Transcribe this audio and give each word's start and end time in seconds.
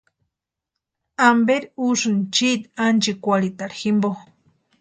¿Amperi 1.27 1.67
úsïni 1.87 2.21
chiiti 2.35 2.67
ánchikwarhita 2.85 3.65
jimpo? 3.77 4.09